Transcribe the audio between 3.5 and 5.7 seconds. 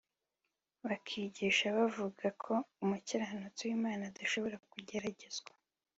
w’Imana adashobora kugeragezwa